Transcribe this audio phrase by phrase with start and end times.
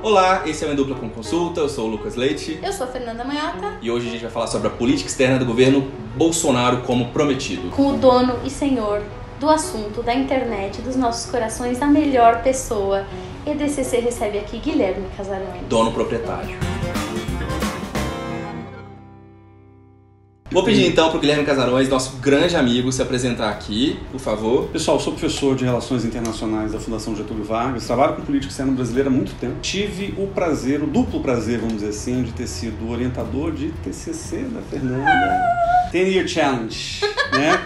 [0.00, 2.60] Olá, esse é o Dupla com Consulta, eu sou o Lucas Leite.
[2.62, 3.78] Eu sou a Fernanda Manhota.
[3.82, 7.70] E hoje a gente vai falar sobre a política externa do governo Bolsonaro como prometido.
[7.70, 9.02] Com o dono e senhor
[9.40, 13.04] do assunto, da internet, dos nossos corações, a melhor pessoa.
[13.44, 15.62] EDCC recebe aqui Guilherme Casarões.
[15.68, 16.56] Dono proprietário.
[20.50, 24.68] Vou pedir então para o Guilherme Casarões, nosso grande amigo, se apresentar aqui, por favor.
[24.68, 29.10] Pessoal, sou professor de Relações Internacionais da Fundação Getúlio Vargas, trabalho com política externa brasileira
[29.10, 29.56] há muito tempo.
[29.60, 34.38] Tive o prazer, o duplo prazer, vamos dizer assim, de ter sido orientador de TCC
[34.44, 35.38] da Fernanda.
[35.92, 37.00] Ten Year Challenge,
[37.32, 37.60] né?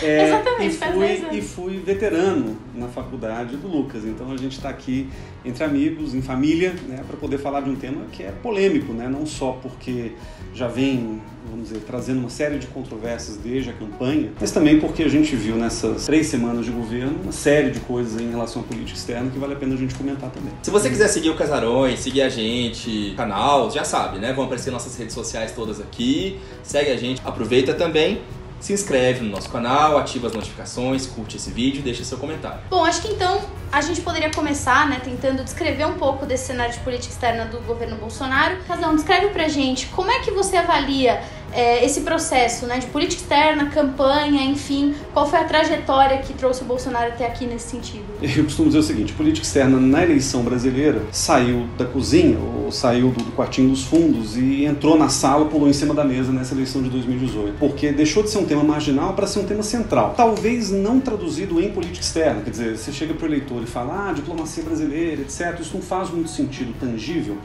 [0.00, 4.04] É, Exatamente, e fui, e fui veterano na faculdade do Lucas.
[4.04, 5.08] Então a gente está aqui
[5.44, 9.08] entre amigos, em família, né, para poder falar de um tema que é polêmico, né?
[9.08, 10.12] não só porque
[10.54, 11.20] já vem,
[11.50, 15.34] vamos dizer, trazendo uma série de controvérsias desde a campanha, mas também porque a gente
[15.34, 19.30] viu nessas três semanas de governo uma série de coisas em relação à política externa
[19.30, 20.52] que vale a pena a gente comentar também.
[20.62, 24.32] Se você quiser seguir o Casarões, seguir a gente, canal, já sabe, né?
[24.32, 26.38] Vão aparecer nossas redes sociais todas aqui.
[26.62, 28.20] Segue a gente, aproveita também
[28.62, 32.60] se inscreve no nosso canal, ativa as notificações, curte esse vídeo e deixa seu comentário.
[32.70, 33.40] Bom, acho que então
[33.72, 37.58] a gente poderia começar, né, tentando descrever um pouco desse cenário de política externa do
[37.62, 38.58] governo Bolsonaro.
[38.68, 41.20] Casão, descreve pra gente como é que você avalia
[41.52, 46.62] é, esse processo né, de política externa, campanha, enfim, qual foi a trajetória que trouxe
[46.62, 48.04] o Bolsonaro até aqui nesse sentido?
[48.22, 53.10] Eu costumo dizer o seguinte: política externa na eleição brasileira saiu da cozinha, ou saiu
[53.10, 56.54] do, do quartinho dos fundos e entrou na sala, pulou em cima da mesa nessa
[56.54, 60.14] eleição de 2018, porque deixou de ser um tema marginal para ser um tema central.
[60.16, 64.08] Talvez não traduzido em política externa, quer dizer, você chega para o eleitor e fala,
[64.08, 65.58] ah, diplomacia brasileira, etc.
[65.60, 67.36] Isso não faz muito sentido tangível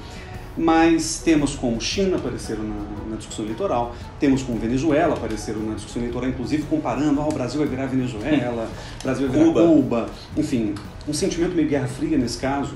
[0.57, 2.75] mas temas como China apareceram na,
[3.11, 7.59] na, discussão eleitoral, temas como Venezuela apareceram na discussão eleitoral, inclusive comparando, ah, o Brasil
[7.59, 8.69] vai virar Venezuela,
[8.99, 9.67] o Brasil vai virar Cuba.
[9.67, 10.73] Cuba, enfim,
[11.07, 12.73] um sentimento meio Guerra Fria nesse caso,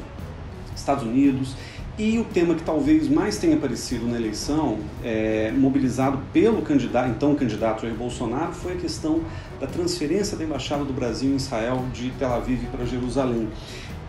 [0.75, 1.55] Estados Unidos,
[1.97, 7.35] e o tema que talvez mais tenha aparecido na eleição, é, mobilizado pelo candidato, então
[7.35, 9.21] candidato Jair Bolsonaro, foi a questão
[9.59, 13.49] da transferência da embaixada do Brasil em Israel de Tel Aviv para Jerusalém.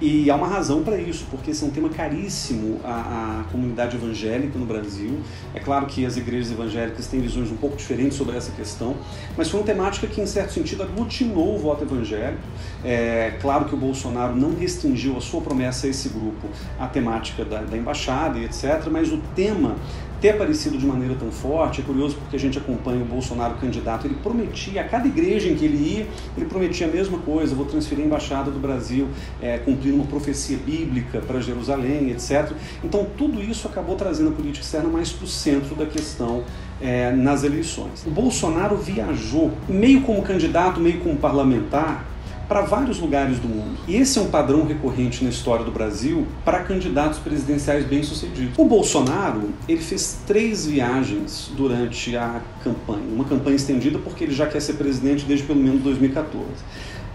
[0.04, 3.96] E há uma razão para isso, porque esse é um tema caríssimo à, à, comunidade
[3.96, 5.20] evangélica no Brasil.
[5.54, 8.96] É claro que as igrejas evangélicas têm visões um pouco diferentes sobre essa questão,
[9.36, 12.42] mas foi uma temática que, em certo sentido, aglutinou o voto evangélico.
[12.84, 16.48] É claro que o Bolsonaro não restringiu a sua promessa a esse grupo,
[16.80, 19.76] a temática da, da embaixada e etc., mas o tema
[20.22, 24.06] ter aparecido de maneira tão forte, é curioso porque a gente acompanha o Bolsonaro candidato,
[24.06, 26.06] ele prometia, a cada igreja em que ele ia,
[26.37, 29.09] ele prometia a mesma coisa, vou transferir a embaixada do Brasil,
[29.43, 32.53] é, cumprindo uma profecia bíblica para Jerusalém, etc.
[32.84, 36.44] Então tudo isso acabou trazendo a política externa mais para o centro da questão
[36.81, 38.06] é, nas eleições.
[38.06, 42.12] O Bolsonaro viajou, meio como candidato, meio como parlamentar,
[42.52, 43.78] para vários lugares do mundo.
[43.88, 48.52] E esse é um padrão recorrente na história do Brasil para candidatos presidenciais bem-sucedidos.
[48.58, 53.04] O Bolsonaro, ele fez três viagens durante a campanha.
[53.10, 56.44] Uma campanha estendida porque ele já quer ser presidente desde pelo menos 2014.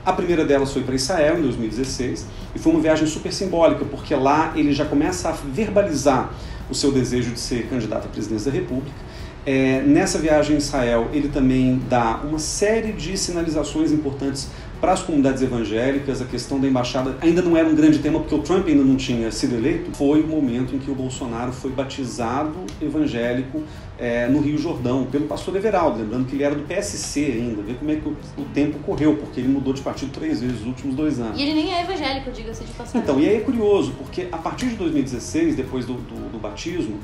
[0.04, 2.26] A primeira delas foi para Israel em 2016
[2.56, 6.34] e foi uma viagem super simbólica, porque lá ele já começa a verbalizar
[6.68, 9.08] o seu desejo de ser candidato à presidência da República.
[9.46, 14.50] É, nessa viagem a Israel, ele também dá uma série de sinalizações importantes
[14.80, 18.36] para as comunidades evangélicas, a questão da embaixada ainda não era um grande tema porque
[18.36, 19.92] o Trump ainda não tinha sido eleito.
[19.96, 23.64] Foi o momento em que o Bolsonaro foi batizado evangélico
[23.98, 27.64] é, no Rio Jordão pelo pastor Everaldo, lembrando que ele era do PSC ainda.
[27.64, 30.60] Vê como é que o, o, tempo correu, porque ele mudou de partido três vezes
[30.60, 31.40] nos últimos dois anos.
[31.40, 33.02] E ele nem é evangélico, diga-se de passagem.
[33.02, 37.00] Então, e aí é curioso, porque a partir de 2016, depois do, do, do batismo,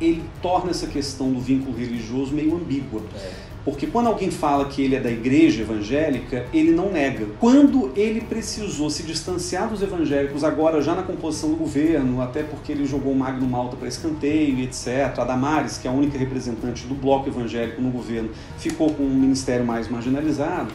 [0.00, 3.02] ele torna essa questão do vínculo religioso meio ambígua.
[3.14, 7.26] É porque quando alguém fala que ele é da igreja evangélica, ele não nega.
[7.38, 12.72] Quando ele precisou se distanciar dos evangélicos, agora já na composição do governo, até porque
[12.72, 15.18] ele jogou o Magno Malta para escanteio, etc.
[15.18, 19.14] A Damares, que é a única representante do bloco evangélico no governo, ficou com um
[19.14, 20.72] ministério mais marginalizado.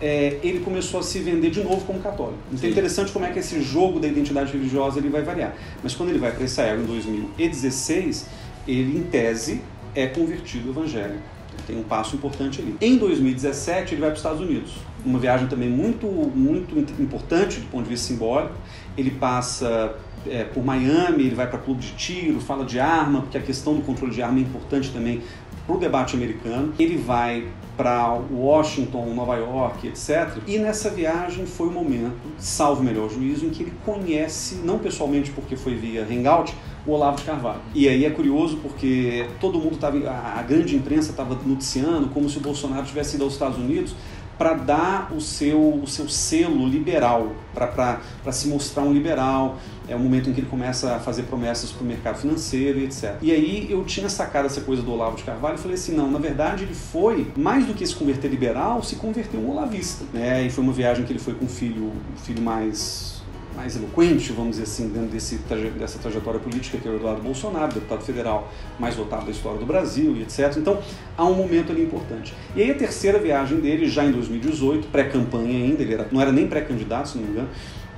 [0.00, 2.38] É, ele começou a se vender de novo como católico.
[2.52, 5.52] Então é interessante como é que esse jogo da identidade religiosa ele vai variar.
[5.82, 8.26] Mas quando ele vai para Israel em 2016,
[8.68, 9.62] ele, em tese,
[9.96, 11.35] é convertido evangélico.
[11.66, 12.76] Tem um passo importante ali.
[12.80, 14.72] Em 2017, ele vai para os Estados Unidos.
[15.04, 18.54] Uma viagem também muito, muito importante do ponto de vista simbólico.
[18.96, 19.94] Ele passa
[20.26, 23.74] é, por Miami, ele vai para clube de tiro, fala de arma, porque a questão
[23.74, 25.22] do controle de arma é importante também
[25.66, 26.72] para o debate americano.
[26.78, 30.38] Ele vai para Washington, Nova York, etc.
[30.46, 35.30] E nessa viagem foi o momento, salvo melhor juízo, em que ele conhece, não pessoalmente
[35.30, 36.54] porque foi via Hangout,
[36.86, 37.60] o Olavo de Carvalho.
[37.74, 42.38] E aí é curioso porque todo mundo estava, a grande imprensa estava noticiando como se
[42.38, 43.94] o Bolsonaro tivesse ido aos Estados Unidos
[44.38, 49.56] para dar o seu, o seu selo liberal, para se mostrar um liberal.
[49.88, 52.84] É o momento em que ele começa a fazer promessas para o mercado financeiro e
[52.84, 53.16] etc.
[53.22, 56.10] E aí eu tinha sacado essa coisa do Olavo de Carvalho e falei assim, não,
[56.10, 60.04] na verdade ele foi, mais do que se converter liberal, se converteu um olavista.
[60.12, 60.44] Né?
[60.44, 63.15] E foi uma viagem que ele foi com um filho, um filho mais
[63.56, 65.36] mais eloquente, vamos dizer assim, dentro desse,
[65.78, 69.64] dessa trajetória política, que é o Eduardo Bolsonaro, deputado federal mais votado da história do
[69.64, 70.54] Brasil e etc.
[70.58, 70.78] Então,
[71.16, 72.34] há um momento ali importante.
[72.54, 76.30] E aí a terceira viagem dele, já em 2018, pré-campanha ainda, ele era, não era
[76.30, 77.48] nem pré-candidato, se não me engano,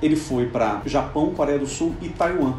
[0.00, 2.54] ele foi para Japão, Coreia do Sul e Taiwan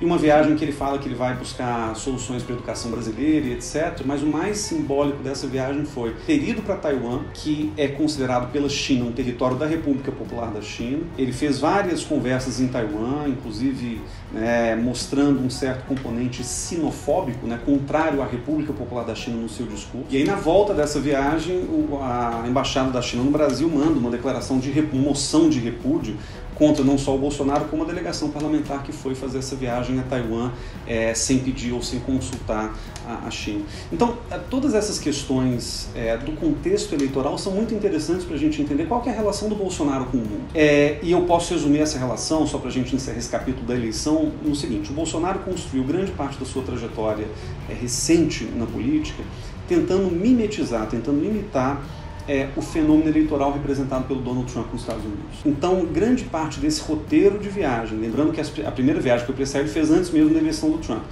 [0.00, 3.46] e uma viagem que ele fala que ele vai buscar soluções para a educação brasileira
[3.46, 4.02] e etc.
[4.04, 8.68] Mas o mais simbólico dessa viagem foi ter ido para Taiwan, que é considerado pela
[8.68, 11.00] China um território da República Popular da China.
[11.16, 14.00] Ele fez várias conversas em Taiwan, inclusive
[14.32, 19.66] né, mostrando um certo componente sinofóbico, né, contrário à República Popular da China no seu
[19.66, 20.06] discurso.
[20.10, 21.66] E aí, na volta dessa viagem,
[22.00, 26.16] a Embaixada da China no Brasil manda uma declaração de moção de repúdio
[26.58, 30.02] contra não só o Bolsonaro, como a delegação parlamentar que foi fazer essa viagem a
[30.02, 30.50] Taiwan
[30.86, 32.76] é, sem pedir ou sem consultar
[33.06, 33.64] a, a China.
[33.92, 38.60] Então, é, todas essas questões é, do contexto eleitoral são muito interessantes para a gente
[38.60, 40.48] entender qual é a relação do Bolsonaro com o mundo.
[40.54, 43.74] É, e eu posso resumir essa relação, só para a gente encerrar esse capítulo da
[43.74, 47.26] eleição, no seguinte: o Bolsonaro construiu grande parte da sua trajetória
[47.68, 49.22] é, recente na política
[49.68, 51.84] tentando mimetizar, tentando imitar
[52.28, 55.38] é, o fenômeno eleitoral representado pelo Donald Trump nos Estados Unidos.
[55.46, 59.66] Então, grande parte desse roteiro de viagem, lembrando que a primeira viagem que o Pressai
[59.66, 61.02] fez antes mesmo da eleição do Trump,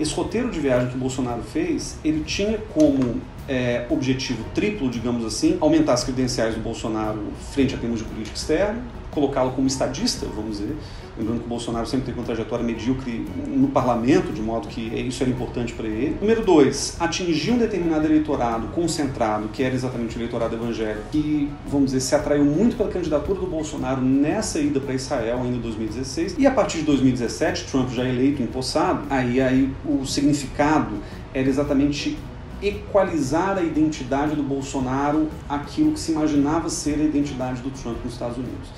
[0.00, 5.24] esse roteiro de viagem que o Bolsonaro fez, ele tinha como é, objetivo triplo, digamos
[5.24, 7.20] assim, aumentar as credenciais do Bolsonaro
[7.52, 8.82] frente a termos de política externa,
[9.12, 10.76] colocá-lo como estadista, vamos dizer,
[11.16, 15.22] Lembrando que o Bolsonaro sempre teve uma trajetória medíocre no parlamento, de modo que isso
[15.22, 16.16] era importante para ele.
[16.18, 21.92] Número dois, atingir um determinado eleitorado concentrado, que era exatamente o eleitorado evangélico, que, vamos
[21.92, 26.36] dizer, se atraiu muito pela candidatura do Bolsonaro nessa ida para Israel ainda em 2016.
[26.38, 30.94] E a partir de 2017, Trump já eleito, empossado, aí, aí o significado
[31.34, 32.16] era exatamente
[32.62, 38.14] equalizar a identidade do Bolsonaro aquilo que se imaginava ser a identidade do Trump nos
[38.14, 38.68] Estados Unidos.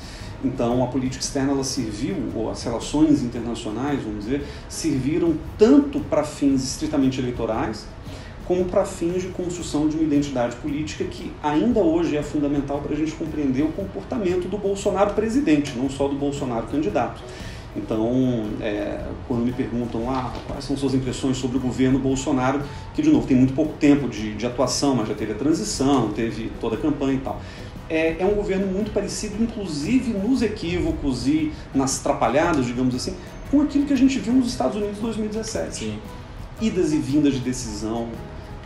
[0.45, 6.23] Então, a política externa ela serviu, ou as relações internacionais, vamos dizer, serviram tanto para
[6.23, 7.87] fins estritamente eleitorais,
[8.47, 12.93] como para fins de construção de uma identidade política que ainda hoje é fundamental para
[12.93, 17.23] a gente compreender o comportamento do Bolsonaro presidente, não só do Bolsonaro candidato.
[17.75, 22.63] Então, é, quando me perguntam ah, quais são suas impressões sobre o governo Bolsonaro,
[22.95, 26.11] que de novo tem muito pouco tempo de, de atuação, mas já teve a transição,
[26.11, 27.41] teve toda a campanha e tal
[27.89, 33.15] é, é um governo muito parecido, inclusive nos equívocos e nas trapalhadas, digamos assim,
[33.51, 35.77] com aquilo que a gente viu nos Estados Unidos em 2017.
[35.77, 35.99] Sim.
[36.61, 38.09] Idas e vindas de decisão,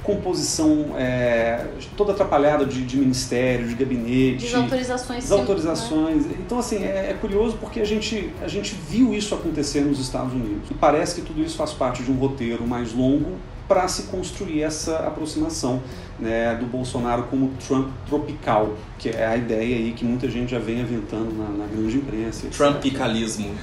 [0.03, 1.67] composição é,
[1.97, 4.45] toda atrapalhada de, de, ministério, de gabinete.
[4.45, 5.25] Desautorizações.
[5.25, 6.27] Desautorizações.
[6.27, 6.37] Né?
[6.39, 10.33] Então, assim, é, é, curioso porque a gente, a gente viu isso acontecer nos Estados
[10.33, 10.71] Unidos.
[10.71, 13.33] E parece que tudo isso faz parte de um roteiro mais longo
[13.69, 15.83] para se construir essa aproximação
[16.19, 20.59] né, do Bolsonaro como Trump tropical, que é a ideia aí que muita gente já
[20.59, 22.49] vem aventando na, na grande imprensa.
[22.49, 23.55] Trumpicalismo.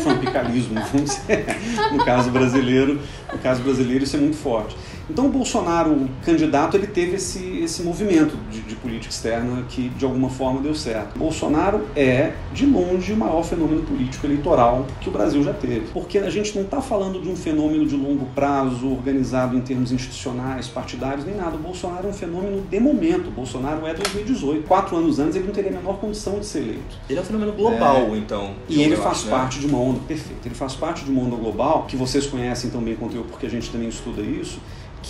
[0.00, 1.46] Trumpicalismo, vamos dizer.
[1.90, 3.00] no caso brasileiro,
[3.32, 4.76] no caso brasileiro isso é muito forte.
[5.08, 10.04] Então o Bolsonaro, candidato, ele teve esse, esse movimento de, de, política externa que de
[10.04, 11.18] alguma forma deu certo.
[11.18, 15.86] Bolsonaro é, de longe, o maior fenômeno político eleitoral que o Brasil já teve.
[15.92, 19.92] Porque a gente não está falando de um fenômeno de longo prazo, organizado em termos
[19.92, 21.56] institucionais, partidários, nem nada.
[21.56, 23.28] O Bolsonaro é um fenômeno de momento.
[23.28, 24.66] O Bolsonaro é 2018.
[24.66, 26.96] Quatro anos antes ele não teria a menor condição de ser eleito.
[27.08, 28.18] Ele é um fenômeno global, é...
[28.18, 28.54] então.
[28.68, 29.30] E ele faz acho, né?
[29.30, 29.60] parte né?
[29.60, 32.96] de uma onda, perfeito, ele faz parte de uma onda global, que vocês conhecem também
[32.96, 34.58] quanto eu, porque a gente também estuda isso,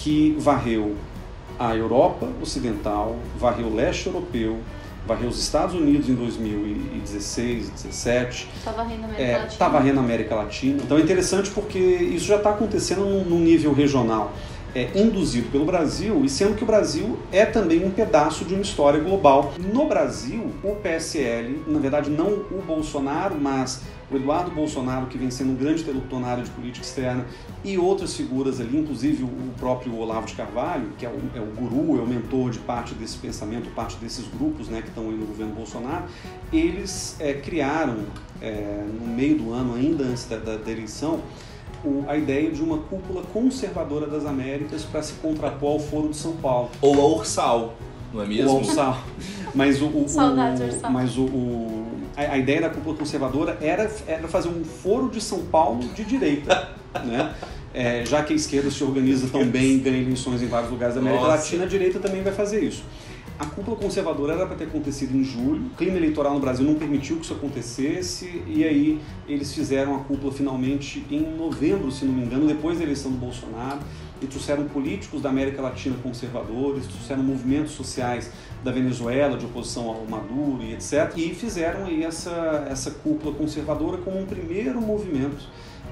[0.02, 0.94] que varreu
[1.58, 4.58] a Europa Ocidental, varreu o leste europeu,
[5.06, 8.48] varreu os Estados Unidos em 2016, 2017.
[8.56, 9.52] Está varrendo a América é, Latina.
[9.52, 10.82] Está varrendo a América Latina.
[10.82, 14.32] Então é interessante porque isso já está acontecendo num nível regional
[14.76, 18.60] é, induzido pelo Brasil, e sendo que o Brasil é também um pedaço de uma
[18.60, 19.54] história global.
[19.72, 23.80] No Brasil, o PSL, na verdade não o Bolsonaro, mas
[24.10, 25.82] o Eduardo Bolsonaro, que vem sendo um grande
[26.26, 27.24] área de política externa,
[27.64, 31.46] e outras figuras ali, inclusive o próprio Olavo de Carvalho, que é o, é o
[31.46, 35.16] guru, é o mentor de parte desse pensamento, parte desses grupos né, que estão aí
[35.16, 36.04] no governo Bolsonaro,
[36.52, 38.00] eles é, criaram,
[38.42, 41.22] é, no meio do ano, ainda antes da, da, da eleição,
[42.08, 46.32] a ideia de uma cúpula conservadora das Américas para se contrapor ao Foro de São
[46.32, 46.70] Paulo.
[46.80, 47.74] Ou ao Ursal,
[48.12, 48.50] não é mesmo?
[48.50, 49.02] Ou ao Ursal.
[49.54, 50.90] Mas o, o, Saudades, Ursal.
[50.90, 55.20] Mas o, o a, a, ideia da cúpula conservadora era, era fazer um Foro de
[55.20, 56.70] São Paulo de direita,
[57.04, 57.34] né?
[57.74, 60.94] É, já que a esquerda se organiza tão bem e ganha eleições em vários lugares
[60.94, 61.36] da América Nossa.
[61.36, 62.82] Latina, a direita também vai fazer isso.
[63.38, 66.74] A cúpula conservadora era para ter acontecido em julho, o clima eleitoral no Brasil não
[66.74, 72.14] permitiu que isso acontecesse, e aí eles fizeram a cúpula finalmente em novembro, se não
[72.14, 73.80] me engano, depois da eleição do Bolsonaro,
[74.22, 78.30] e trouxeram políticos da América Latina conservadores, trouxeram movimentos sociais
[78.64, 81.12] da Venezuela, de oposição ao Maduro e etc.
[81.16, 85.44] E fizeram aí essa, essa cúpula conservadora como um primeiro movimento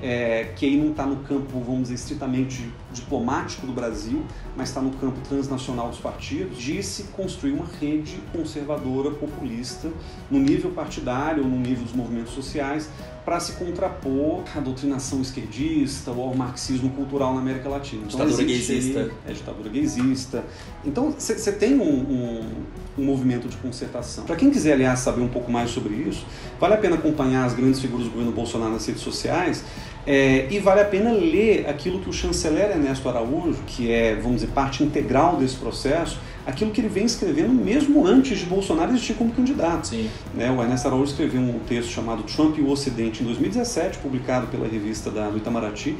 [0.02, 4.22] é, que aí não está no campo, vamos dizer, estritamente diplomático do Brasil,
[4.56, 9.90] mas está no campo transnacional dos partidos, de se construir uma rede conservadora populista
[10.30, 12.90] no nível partidário ou no nível dos movimentos sociais
[13.24, 18.02] para se contrapor à doutrinação esquerdista ou ao marxismo cultural na América Latina.
[18.06, 19.10] Então, ditadura gaysista.
[19.26, 20.44] É, ditadura gaysista.
[20.84, 22.50] Então, você tem um, um,
[22.98, 24.24] um, movimento de concertação.
[24.24, 26.26] Para quem quiser, aliás, saber um pouco mais sobre isso,
[26.60, 29.64] vale a pena acompanhar as grandes figuras do governo Bolsonaro nas redes sociais
[30.06, 34.42] é, e vale a pena ler aquilo que o chanceler Ernesto Araújo, que é, vamos
[34.42, 39.14] dizer, parte integral desse processo, aquilo que ele vem escrevendo mesmo antes de Bolsonaro existir
[39.14, 39.86] como candidato.
[39.86, 40.10] Sim.
[40.34, 44.46] Né, o Ernesto Araújo escreveu um texto chamado Trump e o Ocidente em 2017, publicado
[44.48, 45.96] pela revista da, do Itamaraty,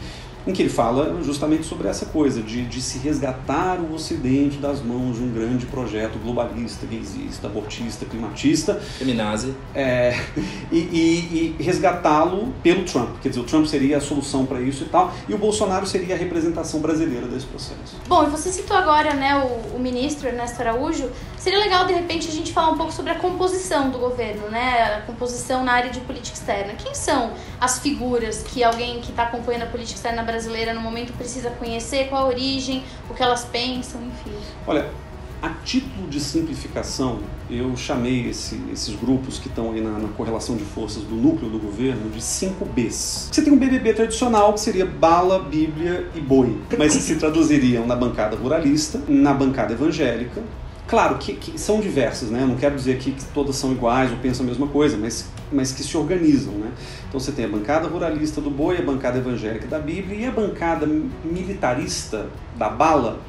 [0.47, 4.83] em que ele fala justamente sobre essa coisa de, de se resgatar o Ocidente das
[4.83, 8.75] mãos de um grande projeto globalista, gaysista, abortista, climatista.
[8.75, 9.55] Feminazi.
[9.75, 10.19] É,
[10.71, 13.17] e, e, e resgatá-lo pelo Trump.
[13.23, 16.15] Quer dizer, o Trump seria a solução para isso e tal, e o Bolsonaro seria
[16.15, 17.97] a representação brasileira desse processo.
[18.07, 21.11] Bom, e você citou agora né, o, o ministro Ernesto Araújo.
[21.39, 24.97] Seria legal, de repente, a gente falar um pouco sobre a composição do governo, né?
[24.97, 26.73] A composição na área de política externa.
[26.73, 30.34] Quem são as figuras que alguém que está acompanhando a política externa brasileira
[30.75, 32.09] no momento precisa conhecer?
[32.09, 32.83] Qual a origem?
[33.09, 34.00] O que elas pensam?
[34.03, 34.37] Enfim.
[34.67, 34.91] Olha,
[35.45, 40.57] a título de simplificação, eu chamei esse, esses grupos que estão aí na, na, correlação
[40.57, 43.29] de forças do núcleo do governo de 5 Bs.
[43.31, 47.95] Você tem um BBB tradicional que seria bala, bíblia e boi, mas se traduziriam na
[47.95, 50.43] bancada ruralista, na bancada evangélica,
[50.87, 52.45] Claro que, que, são diversas, né?
[52.45, 55.73] Não quero dizer aqui que todas são iguais ou pensam a mesma coisa, mas, mas
[55.73, 56.71] que se organizam, né?
[57.09, 60.31] Então você tem a bancada ruralista do boi, a bancada evangélica da Bíblia e a
[60.31, 60.87] bancada
[61.25, 63.21] militarista da bala,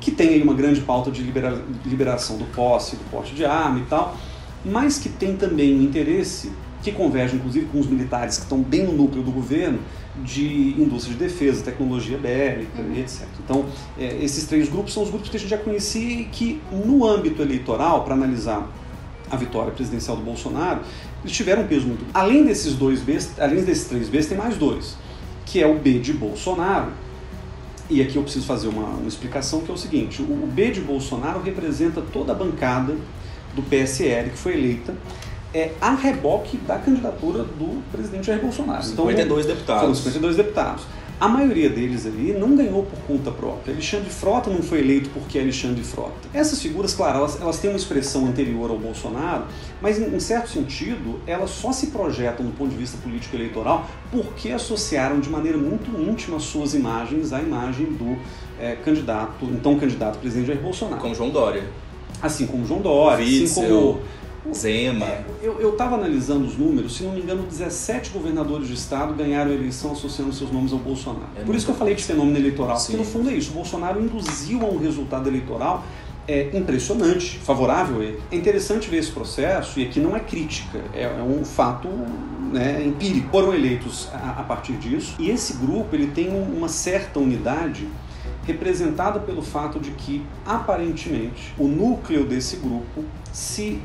[0.00, 3.80] que tem aí uma grande pauta de libera, liberação do posse, do porte de arma
[3.80, 4.16] e tal,
[4.64, 6.50] mas que tem também interesse
[6.82, 9.78] que converge inclusive com os militares que estão bem no núcleo do governo,
[10.24, 12.92] de indústria de defesa, tecnologia bélica uhum.
[12.94, 13.26] e etc.
[13.44, 13.66] Então,
[13.98, 17.06] é, esses três grupos são os grupos que a gente já conhecia e que, no
[17.06, 18.68] âmbito eleitoral, para analisar
[19.30, 20.80] a vitória presidencial do Bolsonaro,
[21.22, 22.04] eles tiveram um peso muito.
[22.12, 24.96] Além desses dois Bs, além desses três Bs, tem mais dois,
[25.46, 26.92] que é o B de Bolsonaro.
[27.88, 30.80] E aqui eu preciso fazer uma, uma explicação que é o seguinte: o B de
[30.80, 32.96] Bolsonaro representa toda a bancada
[33.54, 34.94] do PSL que foi eleita
[35.54, 38.82] é a reboque da candidatura do presidente Jair Bolsonaro.
[38.82, 39.82] 52 então, deputados.
[39.82, 40.84] Foram 52 deputados.
[41.20, 43.74] A maioria deles ali não ganhou por conta própria.
[43.74, 46.14] Alexandre Frota não foi eleito porque é Alexandre Frota.
[46.32, 49.44] Essas figuras, claro, elas, elas têm uma expressão anterior ao Bolsonaro,
[49.82, 53.86] mas em, em certo sentido elas só se projetam do ponto de vista político eleitoral
[54.10, 58.16] porque associaram de maneira muito íntima suas imagens à imagem do
[58.58, 61.02] é, candidato, então candidato presidente Jair Bolsonaro.
[61.02, 61.64] Como João Dória.
[62.22, 63.44] Assim como João Dória, Witzel.
[63.44, 64.00] assim como
[64.54, 65.06] Zema.
[65.06, 69.50] É, eu estava analisando os números, se não me engano, 17 governadores de estado ganharam
[69.50, 71.28] a eleição associando seus nomes ao Bolsonaro.
[71.36, 72.92] É Por isso que eu falei de fenômeno eleitoral, Sim.
[72.92, 73.50] porque no fundo é isso.
[73.50, 75.84] O Bolsonaro induziu a um resultado eleitoral
[76.28, 78.22] é impressionante, favorável a ele.
[78.30, 81.88] É interessante ver esse processo, e aqui não é crítica, é, é um fato
[82.52, 83.28] né, empírico.
[83.30, 87.88] Foram eleitos a, a, partir disso, e esse grupo ele tem uma certa unidade
[88.46, 93.80] representada pelo fato de que, aparentemente, o núcleo desse grupo se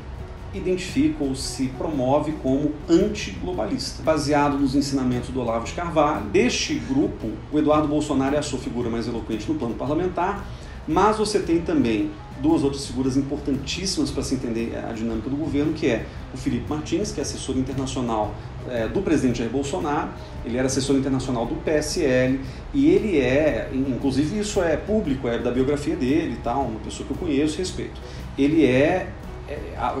[0.56, 6.26] identifica ou se promove como antiglobalista, baseado nos ensinamentos do Olavo de Carvalho.
[6.26, 10.46] Deste grupo, o Eduardo Bolsonaro é a sua figura mais eloquente no plano parlamentar,
[10.86, 12.10] mas você tem também
[12.40, 16.68] duas outras figuras importantíssimas para se entender a dinâmica do governo, que é o Felipe
[16.68, 18.34] Martins, que é assessor internacional
[18.68, 20.10] é, do presidente Jair Bolsonaro,
[20.44, 22.40] ele era assessor internacional do PSL,
[22.74, 27.06] e ele é, inclusive isso é público, é da biografia dele e tal, uma pessoa
[27.06, 28.00] que eu conheço respeito.
[28.36, 29.08] Ele é,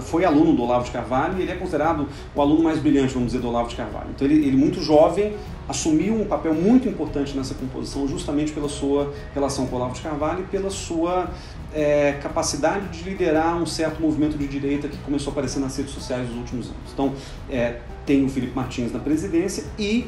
[0.02, 3.28] foi aluno do Olavo de Carvalho e ele é considerado o aluno mais brilhante, vamos
[3.28, 4.08] dizer, do Olavo de Carvalho.
[4.14, 5.34] Então ele, ele muito jovem
[5.68, 10.00] assumiu um papel muito importante nessa composição justamente pela sua relação com o Olavo de
[10.00, 11.30] Carvalho e pela sua
[11.74, 15.92] é, capacidade de liderar um certo movimento de direita que começou a aparecer nas redes
[15.92, 16.92] sociais nos últimos anos.
[16.92, 17.12] Então
[17.50, 20.06] é, tem o Felipe Martins na presidência e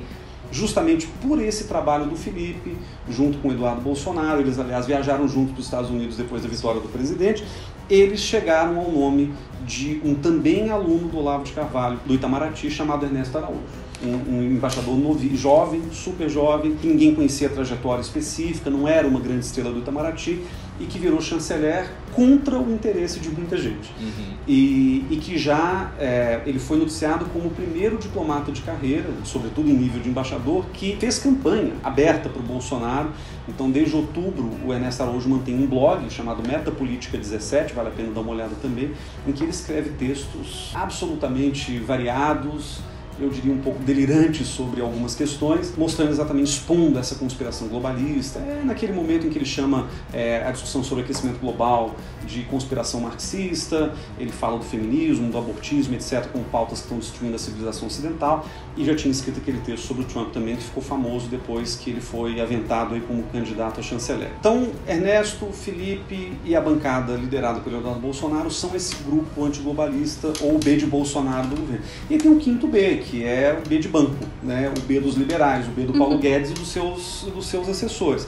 [0.51, 2.77] justamente por esse trabalho do Felipe,
[3.09, 6.49] junto com o Eduardo Bolsonaro, eles aliás viajaram juntos para os Estados Unidos depois da
[6.49, 7.45] vitória do presidente,
[7.91, 9.33] eles chegaram ao nome
[9.67, 13.61] de um também aluno do Olavo de Carvalho, do Itamaraty, chamado Ernesto Araújo.
[14.03, 19.07] um, um embaixador novo, jovem, super jovem, que ninguém conhecia a trajetória específica, não era
[19.07, 20.43] uma grande estrela do Itamaraty,
[20.81, 23.93] e que virou chanceler contra o interesse de muita gente.
[24.01, 24.35] Uhum.
[24.47, 29.69] E, e, que já é, ele foi noticiado como o primeiro diplomata de carreira, sobretudo
[29.69, 33.11] em nível de embaixador, que fez campanha aberta para o Bolsonaro.
[33.49, 38.11] Então, desde outubro, o Ernesto Araújo mantém um blog chamado Metapolítica 17, vale a pena
[38.13, 38.93] dar uma olhada também,
[39.27, 42.81] em que ele escreve textos absolutamente variados,
[43.21, 48.39] eu diria, um pouco delirante sobre algumas questões, mostrando exatamente, expondo essa conspiração globalista.
[48.39, 51.97] É naquele momento em que ele chama é, a discussão sobre aquecimento global
[52.29, 57.35] de conspiração marxista, ele fala do feminismo, do abortismo, etc., como pautas que estão destruindo
[57.35, 60.83] a civilização ocidental, e já tinha escrito aquele texto sobre o Trump também, que ficou
[60.83, 64.31] famoso depois que ele foi aventado aí como candidato a chanceler.
[64.39, 70.59] Então, Ernesto, Felipe e a bancada liderada pelo Eduardo Bolsonaro são esse grupo antiglobalista, ou
[70.59, 71.85] B de Bolsonaro do governo.
[72.11, 74.73] E tem o quinto B, que é o B de banco, né?
[74.77, 76.21] o B dos liberais, o B do Paulo uhum.
[76.21, 78.27] Guedes e dos seus, dos seus assessores,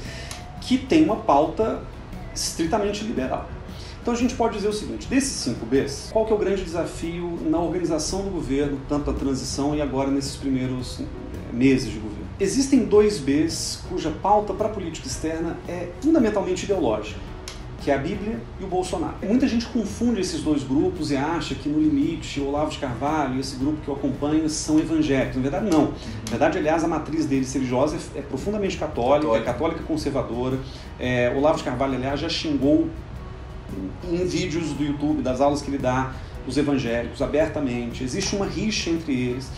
[0.61, 1.83] que tem uma pauta
[2.35, 3.49] estritamente liberal.
[4.03, 6.65] Então a gente pode dizer o seguinte, desses cinco Bs, qual que é o grande
[6.65, 11.05] desafio na organização do governo, tanto a transição e agora nesses primeiros eh,
[11.53, 12.25] meses de governo?
[12.41, 17.21] Existem dois Bs cuja pauta para a política externa é fundamentalmente ideológica
[17.81, 19.15] que é a Bíblia e o Bolsonaro.
[19.23, 23.37] Muita gente confunde esses dois grupos e acha que no limite o Olavo de Carvalho
[23.37, 25.37] e esse grupo que eu acompanho são evangélicos.
[25.37, 25.87] Na verdade, não.
[26.25, 30.59] Na verdade, aliás, a matriz deles religiosa é, é profundamente católica, católica, é católica conservadora.
[30.99, 32.87] É, Olavo de Carvalho, aliás, já xingou
[34.05, 36.13] em vídeos do YouTube, das aulas que ele dá,
[36.47, 38.03] os evangélicos abertamente.
[38.03, 39.49] Existe uma rixa entre eles.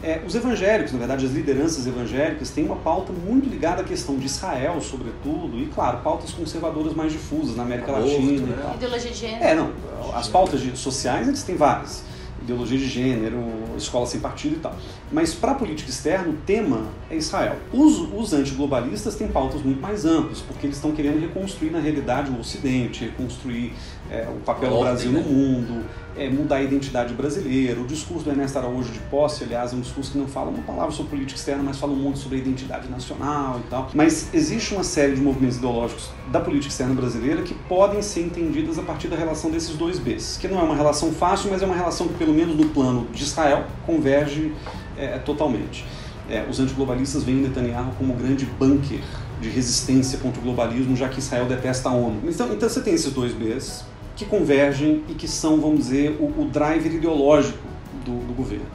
[0.00, 4.16] É, os evangélicos, na verdade, as lideranças evangélicas têm uma pauta muito ligada à questão
[4.16, 8.46] de Israel, sobretudo, e, claro, pautas conservadoras mais difusas na América Aborto, Latina.
[8.46, 8.72] Né?
[8.76, 9.44] Ideologia de gênero.
[9.44, 9.72] É, não.
[10.14, 12.04] As pautas sociais, eles têm várias.
[12.48, 13.44] Ideologia de gênero,
[13.76, 14.74] escola sem partido e tal.
[15.12, 17.56] Mas para a política externa, o tema é Israel.
[17.70, 22.30] Os, os antiglobalistas têm pautas muito mais amplas, porque eles estão querendo reconstruir na realidade
[22.30, 23.74] o Ocidente, reconstruir
[24.10, 25.20] é, o papel do Brasil né?
[25.20, 25.84] no mundo,
[26.18, 27.80] é, mudar a identidade brasileira.
[27.80, 30.62] O discurso do Ernesto Araújo de posse, aliás, é um discurso que não fala uma
[30.62, 33.90] palavra sobre política externa, mas fala um monte sobre a identidade nacional e tal.
[33.94, 38.78] Mas existe uma série de movimentos ideológicos da política externa brasileira que podem ser entendidas
[38.78, 41.66] a partir da relação desses dois Bs, que não é uma relação fácil, mas é
[41.66, 44.52] uma relação que, pelo menos no plano de Israel, converge
[44.96, 45.84] é, totalmente.
[46.28, 49.00] É, os antiglobalistas veem Netanyahu como grande bunker
[49.40, 52.22] de resistência contra o globalismo, já que Israel detesta a ONU.
[52.24, 53.84] Então, então você tem esses dois Bs,
[54.18, 57.62] que convergem e que são, vamos dizer, o, o driver ideológico
[58.04, 58.66] do, do, governo.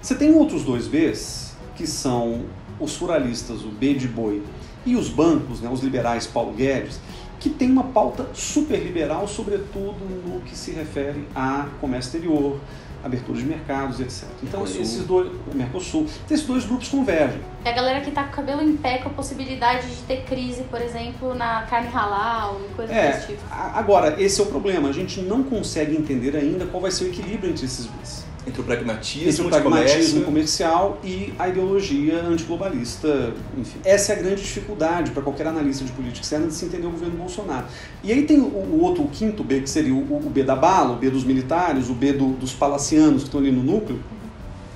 [0.00, 2.46] Você tem outros dois Bs, que são
[2.80, 4.42] os furalistas, o B de boi,
[4.86, 6.98] e os bancos, né, os liberais Paulo Guedes,
[7.38, 12.58] que tem uma pauta super liberal, sobretudo no que se refere a comércio exterior,
[13.06, 14.28] abertura de mercados, etc.
[14.42, 14.82] Então Mercosul.
[14.82, 17.40] esses dois, Mercosul, esses dois grupos convergem.
[17.64, 20.22] É a galera que está com o cabelo em pé com a possibilidade de ter
[20.24, 23.42] crise, por exemplo, na carne halal e coisas é, desse tipo.
[23.50, 27.08] Agora, esse é o problema, a gente não consegue entender ainda qual vai ser o
[27.08, 28.25] equilíbrio entre esses dois.
[28.46, 33.34] Entre o pragmatismo, entre o pragmatismo comercial e a ideologia antiglobalista.
[33.58, 33.80] Enfim.
[33.84, 36.90] Essa é a grande dificuldade para qualquer analista de política externa de se entender o
[36.90, 37.66] governo Bolsonaro.
[38.04, 40.54] E aí tem o, o outro, o quinto B, que seria o, o, B da
[40.54, 43.98] bala, o B dos militares, o B do, dos palacianos que estão ali no núcleo,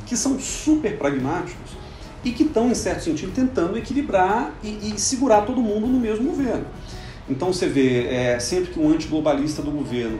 [0.05, 1.71] que são super pragmáticos
[2.25, 6.29] e que estão, em certo sentido, tentando equilibrar e, e segurar todo mundo no mesmo
[6.31, 6.67] governo.
[7.29, 10.19] Então você vê, é, sempre que um antiglobalista do governo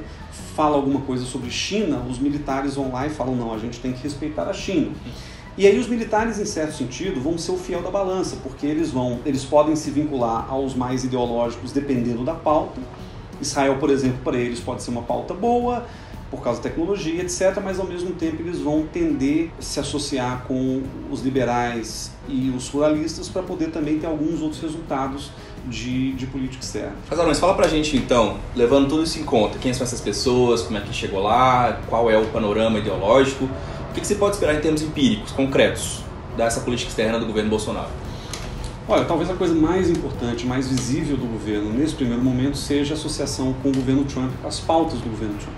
[0.51, 3.93] fala alguma coisa sobre China, os militares vão lá e falam: não, a gente tem
[3.93, 4.93] que respeitar a China.
[5.59, 8.91] E aí os militares, em certo sentido, vão ser o fiel da balança, porque eles
[8.91, 12.81] vão, eles podem se vincular aos mais ideológicos dependendo da pauta.
[13.41, 15.87] Israel, por exemplo, para eles pode ser uma pauta boa,
[16.31, 20.45] por causa da tecnologia, etc., mas ao mesmo tempo eles vão tender a se associar
[20.47, 25.33] com os liberais e os ruralistas para poder também ter alguns outros resultados
[25.69, 26.93] de, de política externa.
[27.27, 30.79] Mas fala pra gente então, levando tudo isso em conta, quem são essas pessoas, como
[30.79, 34.55] é que chegou lá, qual é o panorama ideológico, o que, que você pode esperar
[34.55, 36.03] em termos empíricos, concretos,
[36.37, 37.91] dessa política externa do governo Bolsonaro?
[38.89, 42.97] Olha, talvez a coisa mais importante, mais visível do governo nesse primeiro momento seja a
[42.97, 45.55] associação com o governo Trump, com as pautas do governo Trump.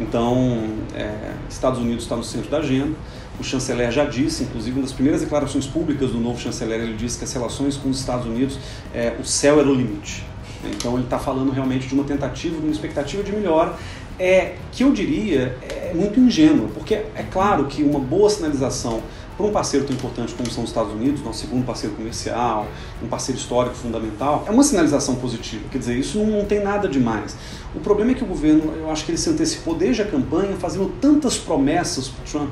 [0.00, 2.94] Então, é, Estados Unidos está no centro da agenda,
[3.40, 7.18] o chanceler já disse, inclusive, uma das primeiras declarações públicas do novo chanceler, ele disse
[7.18, 8.58] que as relações com os Estados Unidos,
[8.94, 10.24] é, o céu era o limite.
[10.64, 13.74] Então ele está falando realmente de uma tentativa, de uma expectativa de melhora,
[14.18, 19.00] é, que eu diria é muito ingênua, porque é claro que uma boa sinalização
[19.36, 22.68] para um parceiro tão importante como são os Estados Unidos, nosso segundo parceiro comercial,
[23.02, 25.64] um parceiro histórico fundamental, é uma sinalização positiva.
[25.70, 27.34] Quer dizer, isso não, tem nada demais.
[27.74, 30.54] O problema é que o governo, eu acho que ele se antecipou desde a campanha,
[30.56, 32.50] fazendo tantas promessas para o Trump,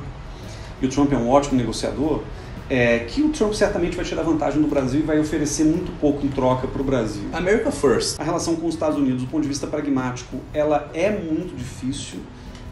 [0.81, 2.21] e o Trump é um ótimo negociador,
[2.69, 6.25] é, que o Trump certamente vai tirar vantagem do Brasil e vai oferecer muito pouco
[6.25, 7.23] em troca para o Brasil.
[7.33, 8.19] America First.
[8.19, 12.19] A relação com os Estados Unidos, do ponto de vista pragmático, ela é muito difícil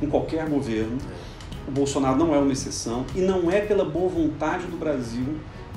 [0.01, 0.97] em qualquer governo.
[1.67, 5.25] O Bolsonaro não é uma exceção e não é pela boa vontade do Brasil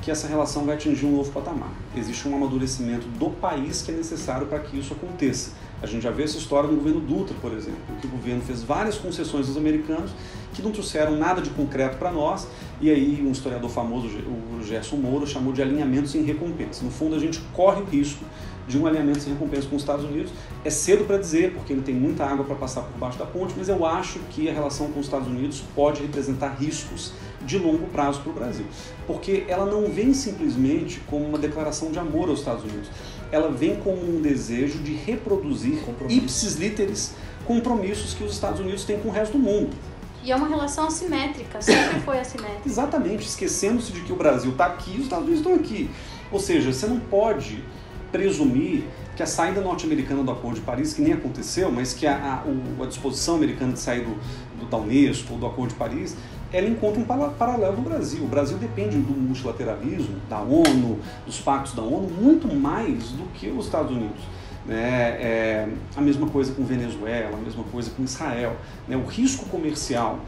[0.02, 1.72] que essa relação vai atingir um novo patamar.
[1.96, 5.52] Existe um amadurecimento do país que é necessário para que isso aconteça.
[5.82, 8.62] A gente já vê essa história no governo Dutra, por exemplo, que o governo fez
[8.62, 10.10] várias concessões aos americanos
[10.52, 12.46] que não trouxeram nada de concreto para nós,
[12.80, 16.84] e aí um historiador famoso, o Gerson Moura, chamou de alinhamentos em recompensa.
[16.84, 18.24] No fundo, a gente corre o risco
[18.70, 20.32] de um alinhamento sem recompensa com os Estados Unidos.
[20.64, 23.54] É cedo para dizer, porque ele tem muita água para passar por baixo da ponte,
[23.56, 27.12] mas eu acho que a relação com os Estados Unidos pode representar riscos
[27.44, 28.66] de longo prazo para o Brasil.
[29.06, 32.88] Porque ela não vem simplesmente como uma declaração de amor aos Estados Unidos,
[33.32, 35.78] ela vem como um desejo de reproduzir
[36.08, 37.14] ipsis literis
[37.46, 39.76] compromissos que os Estados Unidos têm com o resto do mundo.
[40.22, 42.62] E é uma relação assimétrica, sempre foi assimétrica.
[42.68, 45.90] Exatamente, esquecendo-se de que o Brasil está aqui e os Estados Unidos estão aqui.
[46.30, 47.64] Ou seja, você não pode
[48.10, 48.84] presumir
[49.16, 52.82] que a saída norte-americana do Acordo de Paris, que nem aconteceu, mas que a, a,
[52.82, 54.14] a disposição americana de sair do,
[54.58, 56.16] do, da Unesco, do Acordo de Paris,
[56.52, 58.24] ela encontra um paralelo no Brasil.
[58.24, 63.48] O Brasil depende do multilateralismo, da ONU, dos pactos da ONU, muito mais do que
[63.48, 64.20] os Estados Unidos.
[64.66, 64.76] Né?
[65.20, 68.56] É, a mesma coisa com Venezuela, a mesma coisa com Israel.
[68.88, 68.96] Né?
[68.96, 70.20] O risco comercial,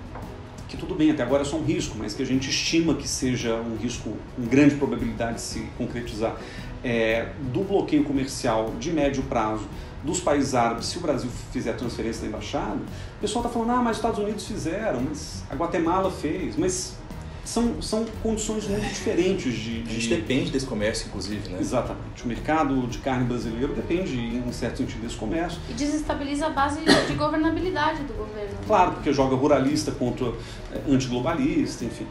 [0.69, 3.09] que tudo bem, até agora é só um risco, mas que a gente estima que
[3.09, 6.37] seja um risco com grande probabilidade de se concretizar,
[6.85, 9.67] é, do bloqueio comercial de médio prazo
[10.03, 12.81] dos países árabes, se o Brasil fizer a transferência da embaixada,
[13.17, 16.97] o pessoal está falando, ah, mas os Estados Unidos fizeram, mas a Guatemala fez, mas
[17.45, 19.91] são, são condições muito diferentes de, de...
[19.91, 21.59] A gente depende desse comércio, inclusive, né?
[21.61, 22.25] Exatamente.
[22.25, 25.61] O mercado de carne brasileiro depende, em certo sentido, desse comércio.
[25.69, 28.55] E desestabiliza a base de governabilidade do governo.
[28.67, 30.27] Claro, porque joga ruralista contra
[30.73, 32.07] é, antiglobalista, enfim.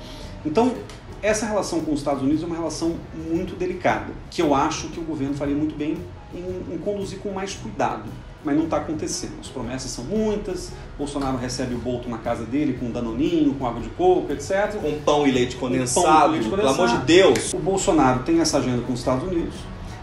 [0.46, 0.76] Então,
[1.22, 2.96] essa relação com os Estados Unidos é uma relação
[3.30, 5.98] muito delicada, que eu acho que o governo faria muito bem
[6.34, 8.06] em, em conduzir com mais cuidado
[8.44, 9.34] mas não está acontecendo.
[9.40, 13.82] As promessas são muitas, Bolsonaro recebe o Bolton na casa dele com danoninho, com água
[13.82, 14.76] de coco, etc.
[14.82, 16.76] Com pão e leite condensado, leite condensado.
[16.76, 17.54] pelo amor de Deus.
[17.54, 19.56] O Bolsonaro tem essa agenda com os Estados Unidos.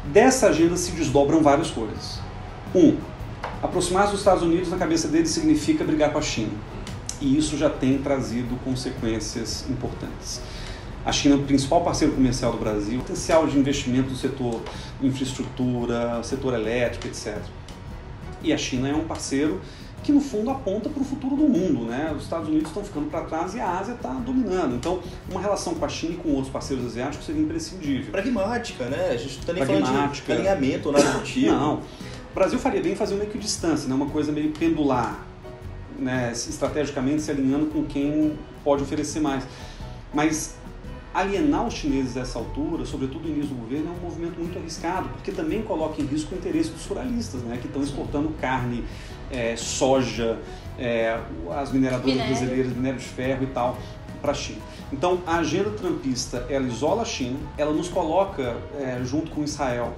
[0.05, 2.21] Dessa agenda se desdobram várias coisas.
[2.75, 2.97] Um,
[3.63, 6.53] aproximar-se dos Estados Unidos na cabeça dele significa brigar com a China.
[7.21, 10.41] E isso já tem trazido consequências importantes.
[11.09, 14.61] A China é o principal parceiro comercial do Brasil, potencial de investimento no setor
[15.03, 17.39] infraestrutura, setor elétrico, etc.
[18.43, 19.59] E a China é um parceiro
[20.05, 22.13] que no fundo aponta para o futuro do mundo, né?
[22.15, 24.75] Os Estados Unidos estão ficando para trás e a Ásia está dominando.
[24.75, 28.13] Então, uma relação com a China e com outros parceiros asiáticos seria imprescindível.
[28.13, 29.09] Pragmática, né?
[29.09, 31.53] A gente não está nem falando de alinhamento ou nada do tipo.
[31.53, 31.77] Não.
[31.77, 33.95] O Brasil faria bem fazer uma equidistância, né?
[33.95, 35.27] Uma coisa meio pendular,
[35.99, 36.33] né?
[36.35, 39.45] Estrategicamente se alinhando com quem pode oferecer mais.
[40.13, 40.59] Mas
[41.13, 44.59] alienar os chineses a essa altura, sobretudo no início do governo, é um movimento muito
[44.59, 48.85] arriscado, porque também coloca em risco o interesse dos ruralistas, né, que estão exportando carne,
[49.31, 50.39] é, soja,
[50.79, 51.19] é,
[51.51, 52.37] as mineradoras minério.
[52.37, 53.77] brasileiras, minério de ferro e tal,
[54.21, 54.61] para a China.
[54.93, 59.95] Então, a agenda trumpista, ela isola a China, ela nos coloca é, junto com Israel,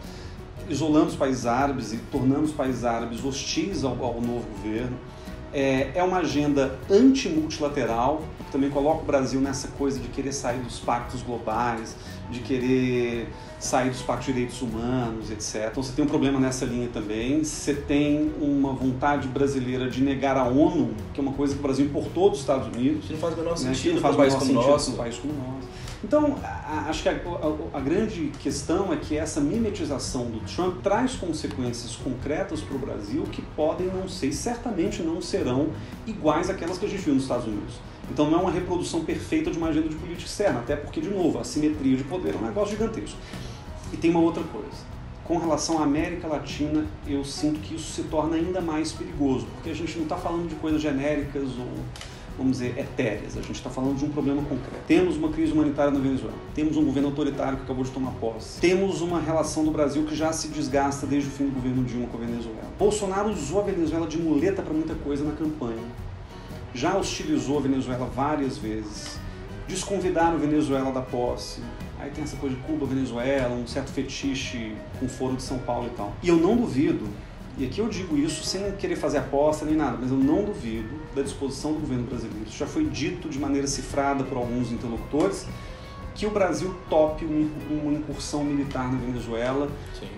[0.68, 4.96] isolando os países árabes e tornando os países árabes hostis ao, ao novo governo.
[5.53, 10.79] É, é uma agenda anti-multilateral, também coloca o Brasil nessa coisa de querer sair dos
[10.79, 11.97] pactos globais,
[12.31, 15.69] de querer sair dos pactos de direitos humanos, etc.
[15.71, 17.45] Então você tem um problema nessa linha também.
[17.45, 21.63] Você tem uma vontade brasileira de negar a ONU, que é uma coisa que o
[21.63, 23.07] Brasil importou dos Estados Unidos.
[23.07, 23.57] Que não faz o menor né?
[23.57, 24.93] sentido não faz o menor sentido nosso.
[24.93, 25.71] um país como nós.
[26.03, 26.39] Então,
[26.89, 31.95] acho que a, a, a, grande questão é que essa mimetização do Trump traz consequências
[31.95, 35.69] concretas para o Brasil que podem não ser, certamente não serão
[36.07, 37.75] iguais àquelas que a gente viu nos Estados Unidos.
[38.11, 41.09] Então, não é uma reprodução perfeita de uma agenda de política externa, até porque, de
[41.11, 43.18] novo, a simetria de poder é um negócio gigantesco.
[43.92, 44.90] E tem uma outra coisa.
[45.25, 49.70] Com relação à América Latina, eu sinto que isso se torna ainda mais perigoso, porque
[49.70, 51.68] a gente não está falando de coisas genéricas ou
[52.40, 53.37] vamos dizer, etéreas.
[53.37, 54.83] A gente está falando de um problema concreto.
[54.87, 56.35] Temos uma crise humanitária na Venezuela.
[56.55, 58.61] Temos um governo autoritário que acabou de tomar posse.
[58.61, 62.07] Temos uma relação do Brasil que já se desgasta desde o fim do governo Dilma
[62.07, 62.70] com a Venezuela.
[62.79, 65.85] Bolsonaro usou a Venezuela de muleta para muita coisa na campanha.
[66.75, 69.19] Já hostilizou a Venezuela várias vezes.
[69.67, 71.61] Desconvidaram a Venezuela da posse.
[71.99, 75.59] Aí tem essa coisa de Cuba, Venezuela, um certo fetiche com o Foro de São
[75.59, 76.13] Paulo e tal.
[76.23, 77.09] E eu não duvido
[77.59, 80.89] e aqui eu digo isso sem querer fazer aposta nem nada, mas eu não duvido
[81.15, 82.49] da disposição do governo brasileiro.
[82.49, 85.47] Isso já foi dito de maneira cifrada por alguns interlocutores
[86.21, 89.71] que o Brasil tope uma incursão militar na Venezuela.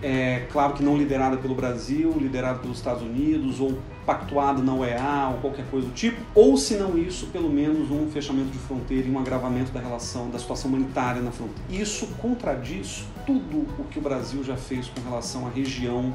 [0.02, 5.30] É, claro que não liderada pelo Brasil, liderada pelos Estados Unidos, ou pactuada na UEA,
[5.32, 6.20] ou qualquer coisa do tipo.
[6.34, 10.28] Ou, se não isso, pelo menos um fechamento de fronteira e um agravamento da relação,
[10.28, 11.62] da situação humanitária na fronteira.
[11.70, 16.12] Isso contradiz tudo o que o Brasil já fez com relação à região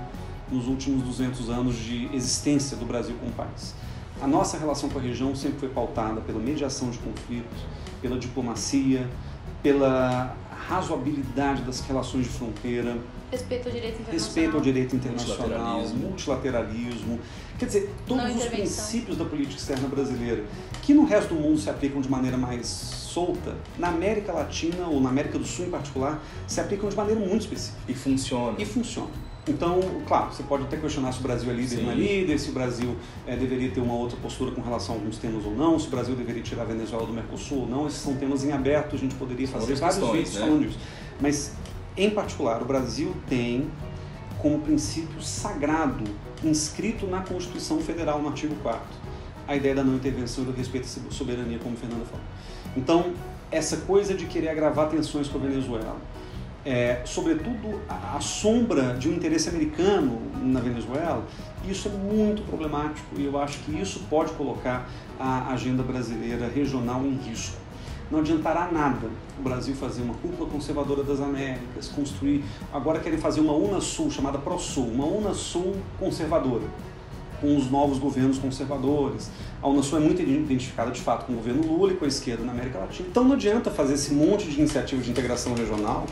[0.51, 3.73] nos últimos 200 anos de existência do Brasil como país.
[4.21, 7.61] A nossa relação com a região sempre foi pautada pela mediação de conflitos,
[8.01, 9.07] pela diplomacia,
[9.67, 10.33] pela
[10.69, 12.97] razoabilidade das relações de fronteira,
[13.29, 16.07] respeito ao direito internacional, respeito ao direito internacional multilateralismo.
[16.07, 17.19] multilateralismo.
[17.59, 20.45] Quer dizer, todos os princípios da política externa brasileira,
[20.83, 25.01] que no resto do mundo se aplicam de maneira mais solta, na América Latina ou
[25.01, 27.81] na América do Sul em particular, se aplicam de maneira muito específica.
[27.89, 28.55] E funciona.
[28.57, 29.26] E funciona.
[29.47, 32.39] Então, claro, você pode até questionar se o Brasil é líder ou não é líder,
[32.39, 35.55] se o Brasil é, deveria ter uma outra postura com relação a alguns temas ou
[35.55, 37.87] não, se o Brasil deveria tirar a Venezuela do Mercosul ou não.
[37.87, 40.41] Esses são temas em aberto, a gente poderia fazer vários questões, vídeos né?
[40.41, 40.79] falando disso.
[41.21, 41.53] Mas,
[41.95, 43.69] em particular, o Brasil tem
[44.39, 46.03] como princípio sagrado,
[46.43, 49.07] inscrito na Constituição Federal, no artigo 4
[49.47, 52.25] a ideia da não intervenção e do respeito à soberania, como a Fernanda falou.
[52.75, 53.13] Então,
[53.49, 55.95] essa coisa de querer agravar tensões com a Venezuela,
[56.67, 61.25] é, sobretudo a, sombra de um interesse americano na Venezuela,
[61.65, 67.05] isso é muito problemático e eu acho que isso pode colocar a agenda brasileira regional
[67.05, 67.55] em risco.
[68.11, 72.43] Não adiantará nada o Brasil fazer uma cúpula conservadora das Américas, construir.
[72.73, 76.65] Agora querem fazer uma UNASUL chamada ProSul, uma UNASUL conservadora,
[77.39, 79.29] com os novos governos conservadores.
[79.61, 82.43] A UNASUL é muito identificada de fato com o governo Lula e com a esquerda
[82.43, 83.07] na América Latina.
[83.09, 86.05] Então não adianta fazer esse monte de iniciativas de integração regional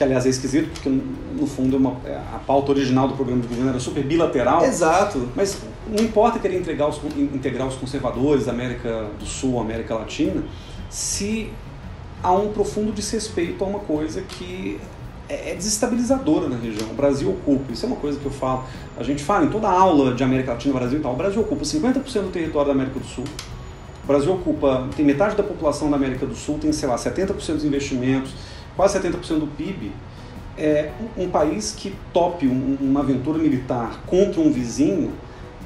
[0.00, 3.42] que aliás é esquisito, porque no fundo é uma, é, a pauta original do programa
[3.42, 4.64] de governo era super bilateral.
[4.64, 5.28] Exato.
[5.36, 10.42] Mas não importa querer integrar os, integrar os conservadores da América do Sul, América Latina,
[10.88, 11.52] se
[12.22, 14.80] há um profundo desrespeito a uma coisa que
[15.28, 16.88] é, é desestabilizadora na região.
[16.90, 18.64] O Brasil ocupa, isso é uma coisa que eu falo,
[18.96, 21.62] a gente fala em toda aula de América Latina, Brasil e tal, o Brasil ocupa
[21.62, 23.24] 50% do território da América do Sul.
[24.02, 27.34] O Brasil ocupa, tem metade da população da América do Sul, tem, sei lá, 70%
[27.34, 28.32] dos investimentos,
[28.80, 29.92] quase 70% do PIB,
[30.56, 35.12] é um país que tope um, uma aventura militar contra um vizinho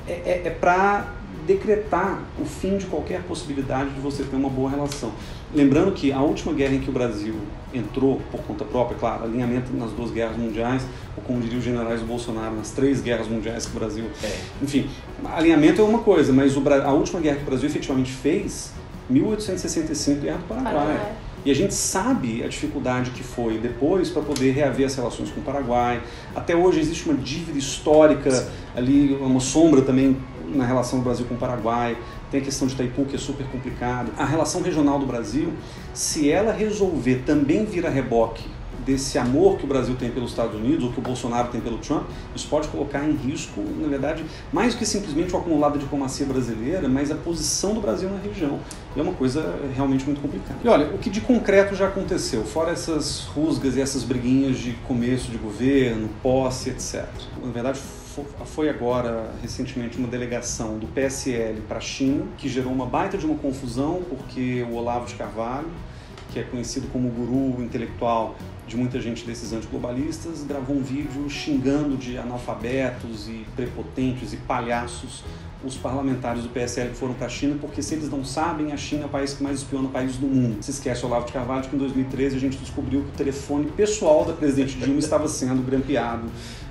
[0.05, 1.13] é, é, é para
[1.47, 5.13] decretar o fim de qualquer possibilidade de você ter uma boa relação.
[5.55, 7.37] Lembrando que a última guerra em que o Brasil
[7.73, 10.85] entrou por conta própria, claro, alinhamento nas duas guerras mundiais,
[11.17, 14.07] ou como diriam os generais do Bolsonaro, nas três guerras mundiais que o Brasil.
[14.25, 14.37] É.
[14.61, 14.91] Enfim,
[15.25, 18.73] alinhamento é uma coisa, mas o, a última guerra que o Brasil efetivamente fez,
[19.09, 20.75] 1865, Guerra do Paraguai.
[20.75, 21.24] Paraguai.
[21.45, 25.41] E a gente sabe a dificuldade que foi depois para poder reaver as relações com
[25.41, 26.03] o Paraguai.
[26.35, 30.17] Até hoje existe uma dívida histórica ali, uma sombra também
[30.55, 31.99] na relação do Brasil com o Paraguai.
[32.31, 34.11] Tem a questão de Itaipu, que é super complicado.
[34.17, 35.53] A relação regional do Brasil,
[35.93, 38.45] se ela resolver também vir a reboque
[38.85, 41.79] desse amor que o Brasil tem pelos Estados Unidos, ou que o Bolsonaro tem pelo
[41.79, 45.81] Trump, isso pode colocar em risco, na verdade, mais do que simplesmente o acumulado de
[45.81, 48.59] diplomacia brasileira, mas a posição do Brasil na região.
[48.95, 50.59] E é uma coisa realmente muito complicada.
[50.63, 54.73] E olha, o que de concreto já aconteceu, fora essas rusgas e essas briguinhas de
[54.87, 57.07] começo de governo, posse, etc.
[57.43, 57.81] Na verdade,
[58.45, 63.27] foi agora recentemente uma delegação do PSL para a China, que gerou uma baita de
[63.27, 65.69] uma confusão, porque o Olavo de Carvalho,
[66.31, 71.97] que é conhecido como guru intelectual de muita gente desses antiglobalistas, gravou um vídeo xingando
[71.97, 75.23] de analfabetos e prepotentes e palhaços
[75.65, 78.77] os parlamentares do PSL que foram para a China, porque se eles não sabem, a
[78.77, 80.63] China é o país que mais espiona países do mundo.
[80.63, 84.25] Se esquece Olavo de Carvalho que em 2013 a gente descobriu que o telefone pessoal
[84.25, 86.25] da presidente Dilma estava sendo grampeado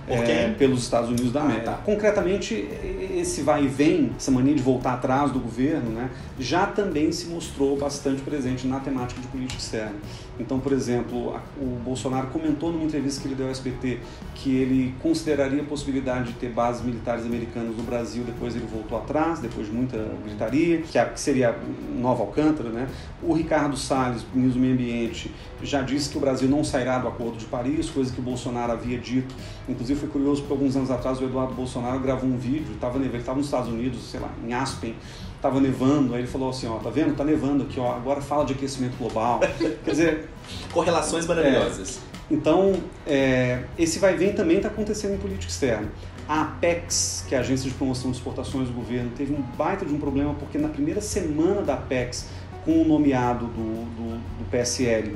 [0.08, 1.72] é, pelos Estados Unidos da América.
[1.72, 1.82] Ah, tá.
[1.84, 2.68] Concretamente,
[3.16, 7.28] esse vai e vem, essa mania de voltar atrás do governo, né, já também se
[7.28, 9.96] mostrou bastante presente na temática de política externa.
[10.40, 14.00] Então, por exemplo, o Bolsonaro comentou numa entrevista que ele deu ao SBT
[14.36, 18.98] que ele consideraria a possibilidade de ter bases militares americanas no Brasil, depois ele voltou
[18.98, 21.56] atrás, depois de muita gritaria, que, a, que seria
[21.96, 22.70] Nova Alcântara.
[22.70, 22.88] Né?
[23.22, 27.08] O Ricardo Salles, ministro do Meio Ambiente, já disse que o Brasil não sairá do
[27.08, 29.34] Acordo de Paris, coisa que o Bolsonaro havia dito.
[29.70, 33.16] Inclusive foi curioso porque alguns anos atrás o Eduardo Bolsonaro gravou um vídeo, tava, ele
[33.18, 34.96] estava nos Estados Unidos, sei lá, em Aspen,
[35.36, 37.16] estava nevando, aí ele falou assim, ó, tá vendo?
[37.16, 39.40] Tá nevando aqui, ó, agora fala de aquecimento global.
[39.84, 40.30] Quer dizer...
[40.72, 41.98] Correlações maravilhosas.
[41.98, 42.74] É, então,
[43.06, 45.90] é, esse vai vem também está acontecendo em política externa.
[46.28, 49.86] A Apex, que é a Agência de Promoção de Exportações do governo, teve um baita
[49.86, 52.30] de um problema porque na primeira semana da Apex,
[52.64, 55.14] com o nomeado do, do, do PSL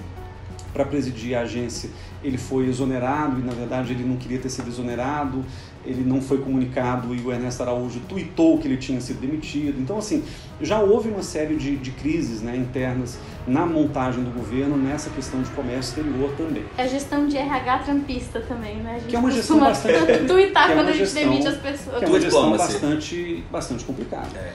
[0.73, 1.89] para presidir a agência,
[2.23, 5.43] ele foi exonerado e na verdade ele não queria ter sido exonerado,
[5.85, 9.79] ele não foi comunicado e o Ernesto Araújo tuitou que ele tinha sido demitido.
[9.79, 10.23] Então, assim,
[10.61, 13.17] já houve uma série de, de crises né, internas
[13.47, 16.65] na montagem do governo nessa questão de comércio exterior também.
[16.77, 18.95] É a gestão de RH trampista também, né?
[18.95, 20.25] A gente que é uma gestão bastante...
[20.27, 21.99] tuitar é quando a gente gestão, demite as pessoas.
[21.99, 24.37] Que é uma gestão bastante, bastante complicada.
[24.37, 24.53] É.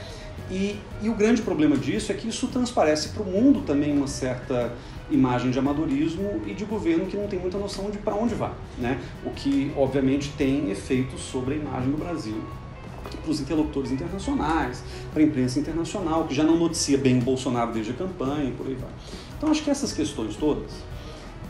[0.50, 4.06] E, e o grande problema disso é que isso transparece para o mundo também uma
[4.06, 4.70] certa
[5.12, 8.52] imagem de amadorismo e de governo que não tem muita noção de para onde vai,
[8.78, 9.00] né?
[9.24, 12.42] O que obviamente tem efeitos sobre a imagem do Brasil
[13.22, 17.72] para os interlocutores internacionais, para a imprensa internacional, que já não noticia bem o Bolsonaro
[17.72, 18.90] desde a campanha e por aí vai.
[19.36, 20.70] Então acho que essas questões todas,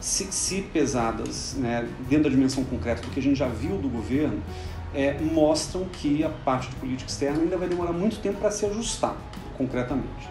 [0.01, 3.89] se, se pesadas né, dentro da dimensão concreta do que a gente já viu do
[3.89, 4.43] governo,
[4.95, 8.67] é, mostram que a parte de política externa ainda vai demorar muito tempo para se
[8.67, 9.17] ajustar
[9.57, 10.29] concretamente.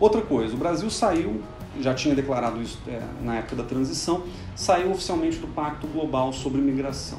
[0.00, 1.40] Outra coisa, o Brasil saiu
[1.80, 6.60] já tinha declarado isso é, na época da transição, saiu oficialmente do Pacto Global sobre
[6.60, 7.18] Migração.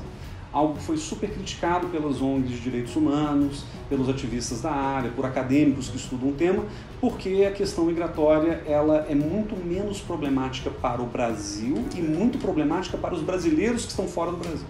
[0.51, 5.25] Algo que foi super criticado pelas ONGs de direitos humanos, pelos ativistas da área, por
[5.25, 6.63] acadêmicos que estudam o tema,
[7.01, 12.99] porque a questão migratória ela é muito menos problemática para o Brasil e muito problemática
[12.99, 14.67] para os brasileiros que estão fora do Brasil.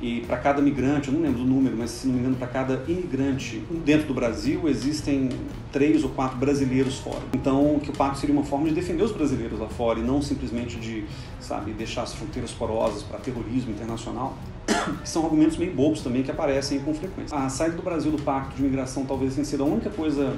[0.00, 2.48] E para cada migrante, eu não lembro do número, mas se não me engano, para
[2.48, 5.30] cada imigrante dentro do Brasil existem
[5.72, 7.22] três ou quatro brasileiros fora.
[7.32, 10.20] Então, que o pacto seria uma forma de defender os brasileiros lá fora e não
[10.20, 11.04] simplesmente de,
[11.40, 14.36] sabe, deixar as fronteiras porosas para terrorismo internacional.
[15.04, 17.36] São argumentos meio bobos também que aparecem com frequência.
[17.36, 20.36] A saída do Brasil do pacto de imigração talvez tenha sido a única coisa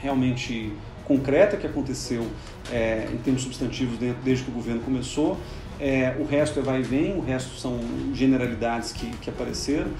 [0.00, 0.72] realmente
[1.04, 2.26] concreta que aconteceu
[2.72, 5.38] é, em termos substantivos dentro, desde que o governo começou.
[5.84, 7.78] É, o resto é vai e vem, o resto são
[8.14, 9.90] generalidades que, que apareceram.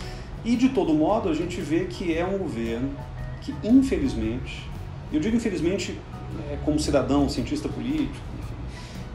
[0.42, 2.88] E de todo modo, a gente vê que é um governo
[3.42, 4.66] que, infelizmente,
[5.12, 6.00] eu digo infelizmente
[6.50, 8.54] é, como cidadão, cientista político, enfim,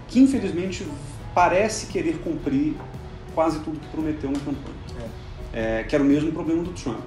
[0.10, 0.86] que infelizmente
[1.34, 2.76] parece querer cumprir
[3.34, 5.10] quase tudo que prometeu na campanha.
[5.52, 5.80] É.
[5.80, 7.00] É, que era o mesmo problema do Trump.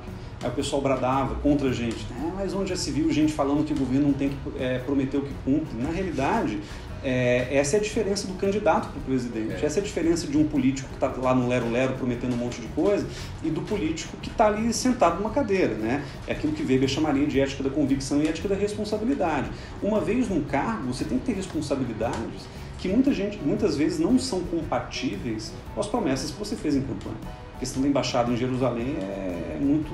[0.43, 2.33] Aí o pessoal bradava contra a gente, né?
[2.35, 5.19] mas onde já se viu gente falando que o governo não tem que é, prometer
[5.19, 5.81] o que cumpre?
[5.81, 6.59] Na realidade,
[7.05, 9.63] é, essa é a diferença do candidato para o presidente.
[9.63, 9.67] É.
[9.67, 12.61] Essa é a diferença de um político que está lá no lero-lero prometendo um monte
[12.61, 13.07] de coisa
[13.43, 15.75] e do político que está ali sentado numa cadeira.
[15.75, 16.05] Né?
[16.27, 19.51] É aquilo que Weber chamaria de ética da convicção e ética da responsabilidade.
[19.83, 22.47] Uma vez num cargo, você tem que ter responsabilidades
[22.79, 26.81] que muita gente, muitas vezes não são compatíveis com as promessas que você fez em
[26.81, 27.17] campanha.
[27.55, 29.93] A questão da embaixada em Jerusalém é muito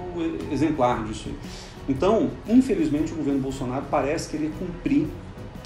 [0.51, 1.31] exemplar disso.
[1.87, 5.07] Então, infelizmente, o governo Bolsonaro parece querer cumprir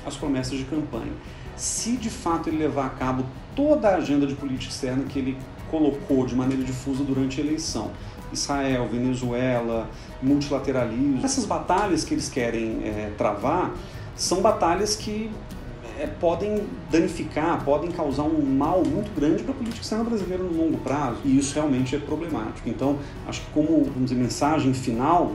[0.06, 1.12] as promessas de campanha.
[1.56, 5.38] Se de fato ele levar a cabo toda a agenda de política externa que ele
[5.70, 7.90] colocou de maneira difusa durante a eleição,
[8.32, 9.88] Israel, Venezuela,
[10.22, 13.72] multilateralismo, essas batalhas que eles querem é, travar
[14.16, 15.30] são batalhas que
[16.02, 20.52] é, podem danificar, podem causar um mal muito grande para a política externa brasileira no
[20.52, 22.68] longo prazo, e isso realmente é problemático.
[22.68, 25.30] Então, acho que como vamos dizer, mensagem final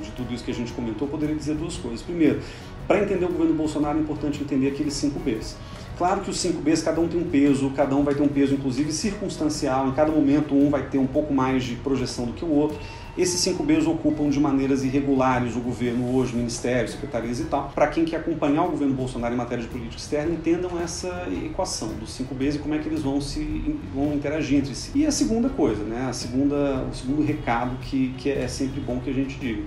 [0.00, 2.02] de tudo isso que a gente comentou, poderia dizer duas coisas.
[2.02, 2.40] Primeiro,
[2.86, 5.56] para entender o governo Bolsonaro é importante entender aqueles 5 Bs.
[5.98, 8.28] Claro que os 5 Bs, cada um tem um peso, cada um vai ter um
[8.28, 12.32] peso, inclusive circunstancial, em cada momento um vai ter um pouco mais de projeção do
[12.32, 12.78] que o outro.
[13.16, 17.70] Esses 5 Bs ocupam de maneiras irregulares o governo hoje, ministérios, secretarias e tal.
[17.74, 21.88] Para quem quer acompanhar o governo Bolsonaro em matéria de política externa, entendam essa equação
[21.88, 24.92] dos 5 Bs e como é que eles vão se vão interagir entre si.
[24.94, 28.98] E a segunda coisa, né, a segunda, o segundo recado que, que é sempre bom
[28.98, 29.62] que a gente diga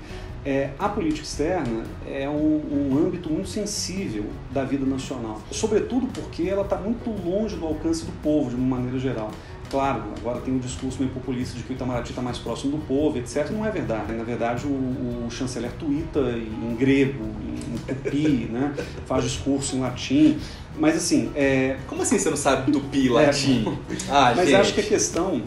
[0.46, 6.44] é, a política externa é um, um, âmbito muito sensível da vida nacional, sobretudo porque
[6.44, 9.32] ela está muito longe do alcance do povo, de uma maneira geral.
[9.70, 12.86] Claro, agora tem um discurso meio populista de que o Itamaraty está mais próximo do
[12.86, 13.50] povo, etc.
[13.50, 14.14] Não é verdade.
[14.14, 18.74] Na verdade, o, o chanceler tuita em grego, em tupi, né?
[19.06, 20.38] faz discurso em latim.
[20.78, 21.32] Mas assim.
[21.36, 21.78] É...
[21.88, 23.66] Como assim você não sabe tupi e latim?
[23.90, 24.56] É, ah, mas gente.
[24.56, 25.42] acho que a questão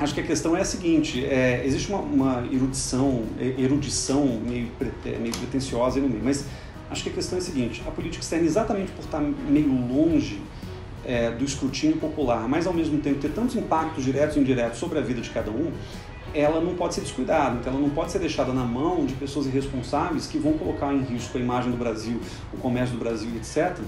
[0.00, 3.24] Acho que a questão é a seguinte: é, existe uma, uma, erudição,
[3.58, 4.70] erudição meio,
[5.04, 6.44] é, meio pretensiosa no meio, mas
[6.88, 10.40] acho que a questão é a seguinte: a política externa, exatamente por estar meio longe
[11.04, 14.98] é, do escrutínio popular, mas ao mesmo tempo ter tantos impactos diretos e indiretos sobre
[14.98, 15.72] a vida de cada um,
[16.34, 19.46] ela não pode ser descuidada, então ela não pode ser deixada na mão de pessoas
[19.46, 22.20] irresponsáveis que vão colocar em risco a imagem do Brasil,
[22.52, 23.78] o comércio do Brasil, etc.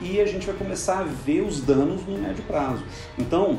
[0.00, 2.84] E a gente vai começar a ver os danos no médio prazo.
[3.18, 3.58] Então,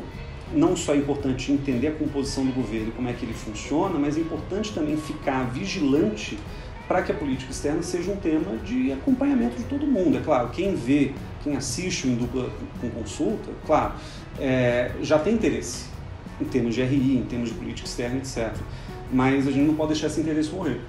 [0.54, 4.18] não só é importante entender a composição do governo como é que ele funciona, mas
[4.18, 6.40] é importante também ficar vigilante
[6.90, 10.18] para que a política externa seja um tema de acompanhamento de todo mundo.
[10.18, 12.50] É claro, quem vê, quem assiste em dupla
[12.82, 13.94] com consulta, claro,
[14.40, 15.86] é, já tem interesse
[16.42, 18.56] em termos de RI, em termos de política externa, etc.
[19.14, 20.82] Mas a gente não pode deixar esse interesse morrer.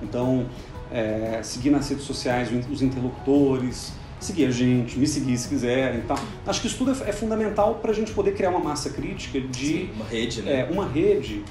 [0.00, 0.46] Então,
[0.92, 6.02] é, seguir nas redes sociais os interlocutores, seguir a gente, me seguir se quiserem e
[6.02, 6.18] tal.
[6.46, 9.40] Acho que isso tudo é, é fundamental para a gente poder criar uma massa crítica
[9.40, 10.60] de Sim, uma rede, né?
[10.60, 11.42] é, uma rede.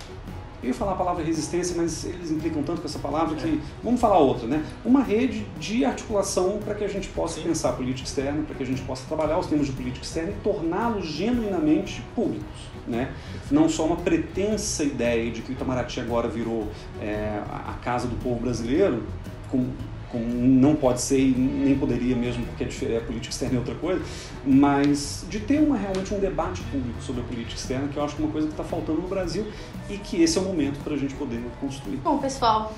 [0.62, 3.60] Eu ia falar a palavra resistência, mas eles implicam tanto com essa palavra que.
[3.84, 4.64] Vamos falar outra, né?
[4.86, 7.48] Uma rede de articulação para que a gente possa Sim.
[7.48, 10.44] pensar política externa, para que a gente possa trabalhar os temas de política externa e
[10.44, 12.72] torná-los genuinamente públicos.
[12.88, 13.12] Né?
[13.50, 16.68] Não só uma pretensa ideia de que o Itamaraty agora virou
[17.00, 19.04] é, a a casa do povo brasileiro,
[19.50, 19.68] com,
[20.12, 23.60] com- não pode ser e nem poderia mesmo, porque é difer- a política externa é
[23.60, 24.02] outra coisa,
[24.46, 28.16] mas de ter uma, realmente um debate público sobre a política externa, que eu acho
[28.16, 29.46] que é uma coisa que está faltando no Brasil
[29.90, 31.98] e que esse é o momento para a gente poder construir.
[31.98, 32.74] Bom, pessoal,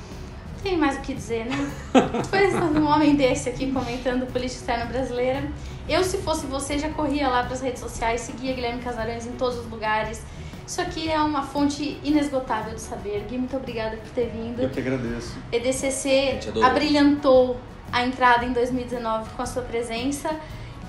[0.62, 1.72] tem mais o que dizer, né?
[2.24, 5.44] Depois de um homem desse aqui comentando política externa brasileira,
[5.90, 9.32] eu, se fosse você, já corria lá para as redes sociais, seguia Guilherme Casarões em
[9.34, 10.22] todos os lugares.
[10.66, 13.26] Isso aqui é uma fonte inesgotável de saber.
[13.30, 14.62] Gui, muito obrigada por ter vindo.
[14.62, 15.36] Eu que agradeço.
[15.52, 17.60] EDCC abrilhantou
[17.92, 20.30] a entrada em 2019 com a sua presença.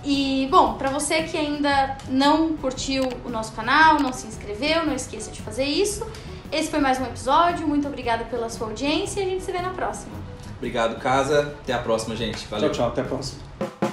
[0.05, 4.95] E, bom, para você que ainda não curtiu o nosso canal, não se inscreveu, não
[4.95, 6.07] esqueça de fazer isso.
[6.53, 7.67] Esse foi mais um episódio.
[7.67, 10.13] Muito obrigada pela sua audiência e a gente se vê na próxima.
[10.59, 11.55] Obrigado, casa.
[11.63, 12.47] Até a próxima, gente.
[12.47, 12.71] Valeu.
[12.71, 12.89] Tchau, tchau.
[12.89, 13.84] Até a próxima.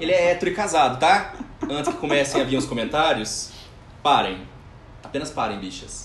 [0.00, 1.34] Ele é hétero e casado, tá?
[1.68, 3.50] Antes que comecem a vir os comentários,
[4.02, 4.46] parem.
[5.02, 6.02] Apenas parem, bichas.